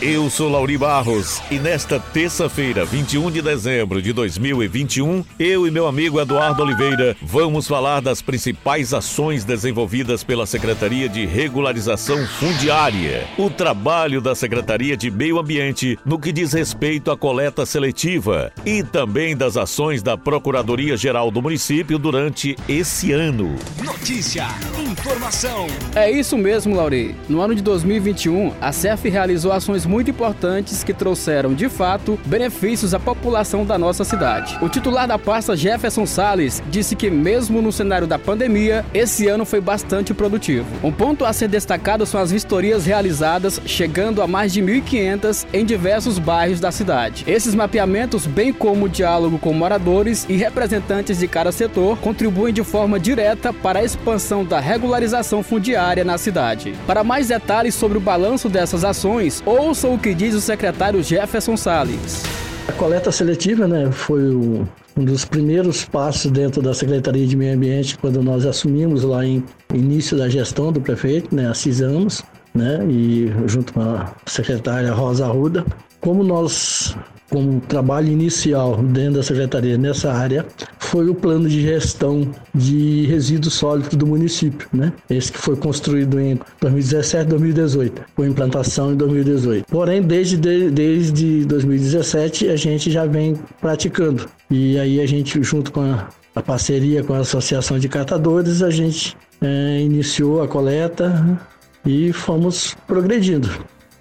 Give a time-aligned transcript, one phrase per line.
[0.00, 5.86] Eu sou Lauri Barros e nesta terça-feira, 21 de dezembro de 2021, eu e meu
[5.86, 13.48] amigo Eduardo Oliveira vamos falar das principais ações desenvolvidas pela Secretaria de Regularização Fundiária, o
[13.48, 19.34] trabalho da Secretaria de Meio Ambiente no que diz respeito à coleta seletiva e também
[19.34, 23.56] das ações da Procuradoria-Geral do município durante esse ano.
[23.82, 24.46] Notícia,
[24.78, 25.66] informação.
[25.94, 27.16] É isso mesmo, Lauri.
[27.30, 32.94] No ano de 2021, a CEF realizou ações muito importantes que trouxeram, de fato, benefícios
[32.94, 34.58] à população da nossa cidade.
[34.60, 39.44] O titular da pasta, Jefferson Sales, disse que, mesmo no cenário da pandemia, esse ano
[39.44, 40.66] foi bastante produtivo.
[40.82, 45.64] Um ponto a ser destacado são as vistorias realizadas, chegando a mais de 1.500 em
[45.64, 47.24] diversos bairros da cidade.
[47.26, 52.64] Esses mapeamentos, bem como o diálogo com moradores e representantes de cada setor, contribuem de
[52.64, 56.74] forma direta para a expansão da regularização fundiária na cidade.
[56.86, 59.42] Para mais detalhes sobre o balanço dessas ações,
[59.76, 62.22] ouça o que diz o secretário Jefferson Salles.
[62.66, 67.98] A coleta seletiva né, foi um dos primeiros passos dentro da Secretaria de Meio Ambiente
[67.98, 72.24] quando nós assumimos lá em início da gestão do prefeito, né, há seis anos,
[72.54, 75.62] né, e junto com a secretária Rosa Arruda.
[76.00, 76.96] Como nós
[77.28, 80.46] como trabalho inicial dentro da secretaria nessa área
[80.86, 84.92] foi o plano de gestão de resíduos sólidos do município, né?
[85.10, 89.66] Esse que foi construído em 2017, 2018, com implantação em 2018.
[89.68, 95.80] Porém, desde desde 2017 a gente já vem praticando e aí a gente junto com
[95.80, 101.38] a, a parceria com a associação de catadores a gente é, iniciou a coleta
[101.84, 103.48] e fomos progredindo.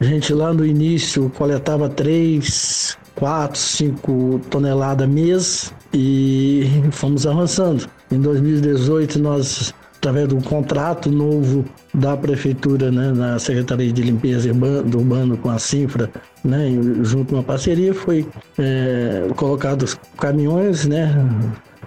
[0.00, 7.88] A gente lá no início coletava 3, 4, 5 toneladas mês e fomos avançando.
[8.10, 14.52] Em 2018 nós através de um contrato novo da prefeitura, né, na Secretaria de Limpeza
[14.54, 16.08] do Urbano com a Cinfra,
[16.44, 16.70] né,
[17.02, 18.24] junto uma parceria, foi
[18.58, 21.12] é, colocados caminhões, né,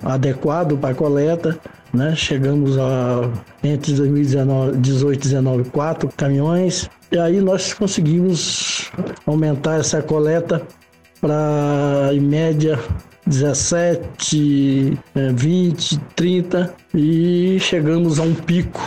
[0.04, 1.58] adequado para coleta,
[1.94, 3.30] né, chegamos a
[3.64, 6.90] entre 2018 e 2019 quatro caminhões.
[7.12, 8.92] E aí nós conseguimos
[9.26, 10.62] aumentar essa coleta
[11.20, 12.80] para, em média,
[13.28, 14.98] 17,
[15.34, 18.82] 20, 30 e chegamos a um pico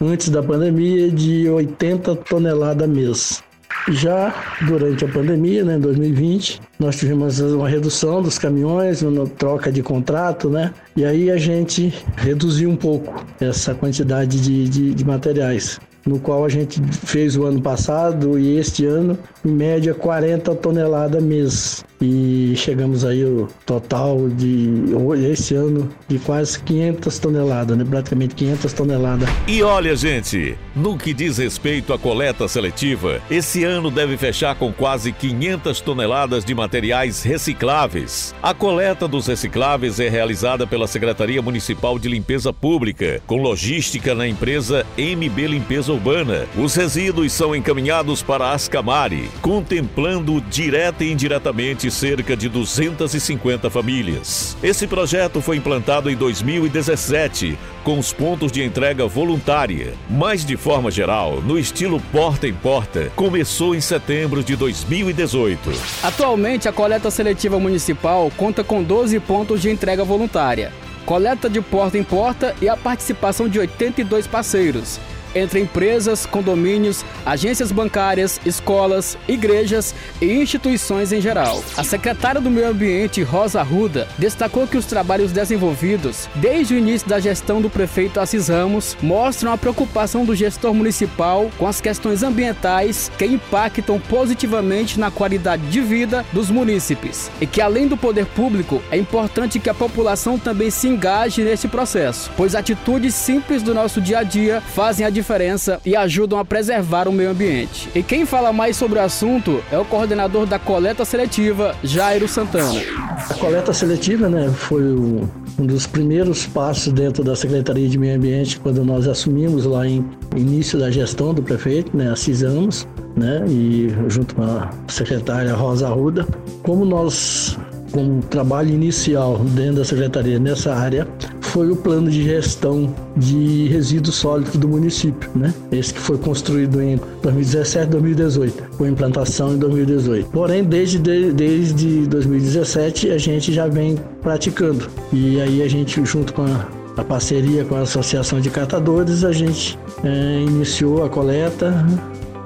[0.00, 3.42] antes da pandemia de 80 toneladas mês.
[3.88, 4.34] Já
[4.66, 9.80] durante a pandemia, né, em 2020, nós tivemos uma redução dos caminhões, uma troca de
[9.80, 10.72] contrato, né?
[10.96, 16.44] E aí a gente reduziu um pouco essa quantidade de, de, de materiais no qual
[16.44, 21.84] a gente fez o ano passado e este ano, em média 40 toneladas mês.
[22.00, 24.84] E chegamos aí o total de
[25.30, 27.86] esse ano de quase 500 toneladas, né?
[27.88, 29.28] praticamente 500 toneladas.
[29.48, 34.70] E olha, gente, no que diz respeito à coleta seletiva, esse ano deve fechar com
[34.70, 38.34] quase 500 toneladas de materiais recicláveis.
[38.42, 44.28] A coleta dos recicláveis é realizada pela Secretaria Municipal de Limpeza Pública, com logística na
[44.28, 46.46] empresa MB Limpeza urbana.
[46.58, 54.56] Os resíduos são encaminhados para Ascamari, contemplando direta e indiretamente cerca de 250 famílias.
[54.62, 60.90] Esse projeto foi implantado em 2017, com os pontos de entrega voluntária, mas de forma
[60.90, 65.70] geral, no estilo porta em porta, começou em setembro de 2018.
[66.02, 70.72] Atualmente, a coleta seletiva municipal conta com 12 pontos de entrega voluntária
[71.06, 74.98] coleta de porta em porta e a participação de 82 parceiros
[75.36, 81.62] entre empresas, condomínios, agências bancárias, escolas, igrejas e instituições em geral.
[81.76, 87.06] A secretária do Meio Ambiente, Rosa Arruda, destacou que os trabalhos desenvolvidos desde o início
[87.06, 92.22] da gestão do prefeito Assis Ramos mostram a preocupação do gestor municipal com as questões
[92.22, 98.24] ambientais que impactam positivamente na qualidade de vida dos munícipes e que, além do poder
[98.26, 103.74] público, é importante que a população também se engaje nesse processo, pois atitudes simples do
[103.74, 107.90] nosso dia a dia fazem a diferença diferença e ajudam a preservar o meio ambiente.
[107.94, 112.80] E quem fala mais sobre o assunto é o coordenador da coleta seletiva, Jairo Santana.
[113.28, 118.60] A coleta seletiva né, foi um dos primeiros passos dentro da Secretaria de Meio Ambiente
[118.60, 122.86] quando nós assumimos lá em início da gestão do prefeito, né, há seis anos,
[123.16, 126.24] né, e junto com a secretária Rosa Arruda.
[126.62, 127.58] Como nós
[127.90, 131.08] como trabalho inicial dentro da secretaria nessa área
[131.56, 135.54] foi o plano de gestão de resíduos sólidos do município, né?
[135.72, 140.28] Esse que foi construído em 2017, 2018, com implantação em 2018.
[140.28, 146.42] Porém, desde desde 2017 a gente já vem praticando e aí a gente junto com
[146.42, 146.68] a,
[146.98, 151.86] a parceria com a associação de catadores a gente é, iniciou a coleta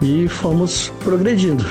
[0.01, 1.67] e fomos progredindo.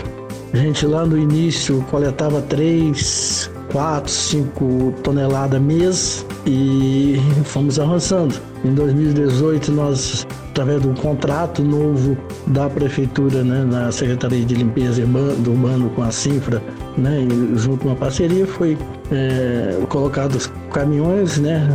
[0.51, 8.35] A gente lá no início coletava 3, 4, 5 toneladas mês e fomos avançando.
[8.63, 10.27] Em 2018 nós
[10.59, 12.17] através de um contrato novo
[12.47, 16.61] da prefeitura, né, na Secretaria de Limpeza do Urbano com a Cifra,
[16.97, 17.25] né,
[17.55, 18.77] junto com uma parceria, foi
[19.09, 21.65] é, colocados caminhões, né,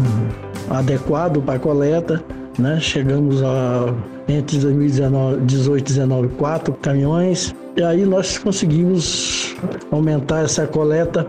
[0.69, 2.23] adequado para coleta,
[2.59, 3.95] né, chegamos a
[4.29, 9.55] entre 2018 e 2019 quatro caminhões e aí nós conseguimos
[9.91, 11.27] aumentar essa coleta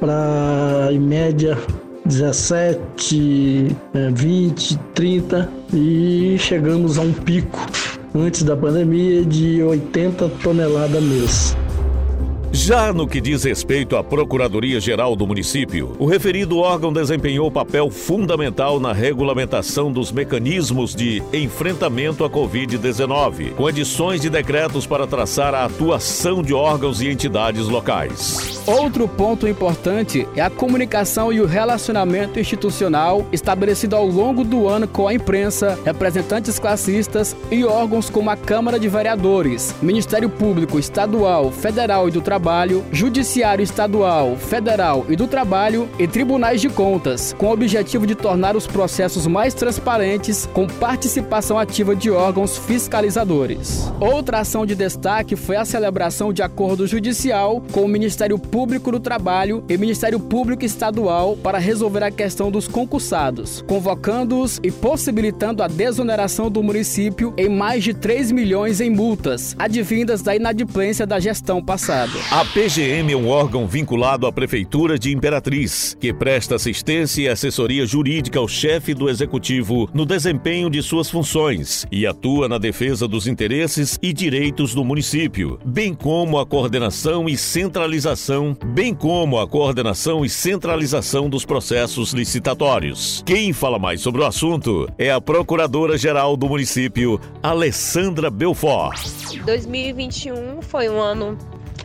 [0.00, 1.56] para em média
[2.04, 3.76] 17,
[4.14, 7.58] 20, 30 e chegamos a um pico
[8.14, 11.56] antes da pandemia de 80 toneladas mês.
[12.50, 18.80] Já no que diz respeito à Procuradoria-Geral do município, o referido órgão desempenhou papel fundamental
[18.80, 25.66] na regulamentação dos mecanismos de enfrentamento à Covid-19, com edições de decretos para traçar a
[25.66, 28.62] atuação de órgãos e entidades locais.
[28.66, 34.88] Outro ponto importante é a comunicação e o relacionamento institucional estabelecido ao longo do ano
[34.88, 41.50] com a imprensa, representantes classistas e órgãos como a Câmara de Vereadores, Ministério Público Estadual,
[41.50, 47.34] Federal e do Trabalho Trabalho, Judiciário Estadual, Federal e do Trabalho e Tribunais de Contas,
[47.36, 53.90] com o objetivo de tornar os processos mais transparentes com participação ativa de órgãos fiscalizadores.
[53.98, 59.00] Outra ação de destaque foi a celebração de acordo judicial com o Ministério Público do
[59.00, 65.66] Trabalho e Ministério Público Estadual para resolver a questão dos concursados, convocando-os e possibilitando a
[65.66, 71.60] desoneração do município em mais de 3 milhões em multas, advindas da inadimplência da gestão
[71.60, 72.27] passada.
[72.30, 77.86] A PGM é um órgão vinculado à Prefeitura de Imperatriz, que presta assistência e assessoria
[77.86, 83.26] jurídica ao chefe do Executivo no desempenho de suas funções e atua na defesa dos
[83.26, 90.22] interesses e direitos do município, bem como a coordenação e centralização, bem como a coordenação
[90.22, 93.22] e centralização dos processos licitatórios.
[93.24, 99.00] Quem fala mais sobre o assunto é a Procuradora-Geral do município, Alessandra Belfort.
[99.46, 101.38] 2021 foi um ano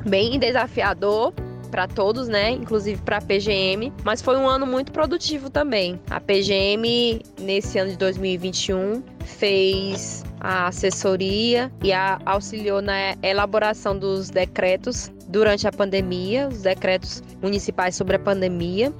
[0.06, 1.34] bem desafiador
[1.74, 2.52] para todos, né?
[2.52, 6.00] Inclusive para a PGM, mas foi um ano muito produtivo também.
[6.08, 14.30] A PGM nesse ano de 2021 fez a assessoria e a, auxiliou na elaboração dos
[14.30, 18.94] decretos durante a pandemia, os decretos municipais sobre a pandemia.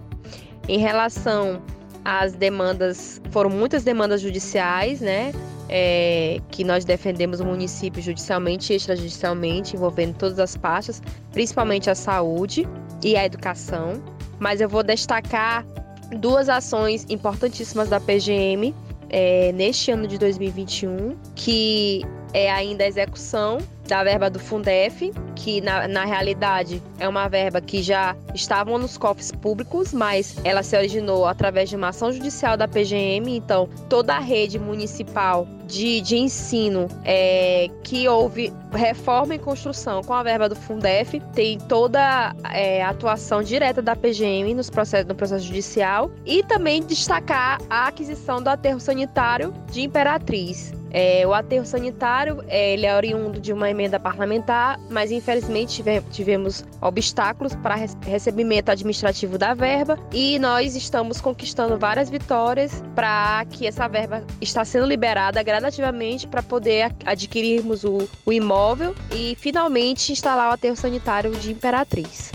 [0.68, 1.62] Em relação
[2.04, 5.32] às demandas, foram muitas demandas judiciais, né?
[5.70, 11.02] É, que nós defendemos o município judicialmente e extrajudicialmente, envolvendo todas as pastas,
[11.32, 12.68] principalmente a saúde
[13.04, 14.02] e a educação.
[14.40, 15.66] Mas eu vou destacar
[16.20, 18.74] duas ações importantíssimas da PGM
[19.10, 22.02] é, neste ano de 2021, que
[22.34, 23.60] é ainda a execução
[23.94, 28.98] da verba do Fundef, que na, na realidade é uma verba que já estava nos
[28.98, 33.38] cofres públicos, mas ela se originou através de uma ação judicial da PGM.
[33.38, 40.14] Então, toda a rede municipal de, de ensino é, que houve reforma e construção com
[40.14, 45.14] a verba do Fundef tem toda é, a atuação direta da PGM nos processos, no
[45.14, 50.74] processo judicial e também destacar a aquisição do aterro sanitário de Imperatriz.
[50.94, 56.02] É, o aterro sanitário é, ele é oriundo de uma emenda parlamentar, mas infelizmente tive,
[56.12, 63.66] tivemos obstáculos para recebimento administrativo da verba e nós estamos conquistando várias vitórias para que
[63.66, 70.52] essa verba está sendo liberada gradativamente para poder adquirirmos o, o imóvel e finalmente instalar
[70.52, 72.32] o aterro sanitário de Imperatriz.